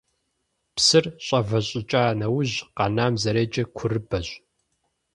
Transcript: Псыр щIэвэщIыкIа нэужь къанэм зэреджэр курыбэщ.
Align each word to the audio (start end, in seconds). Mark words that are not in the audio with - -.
Псыр 0.75 1.05
щIэвэщIыкIа 1.25 2.05
нэужь 2.19 2.55
къанэм 2.77 3.13
зэреджэр 3.21 3.67
курыбэщ. 3.77 4.27